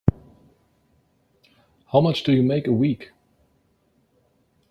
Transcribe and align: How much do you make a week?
How 1.91 2.01
much 2.01 2.23
do 2.23 2.31
you 2.33 2.41
make 2.41 2.65
a 2.65 2.71
week? 2.71 3.11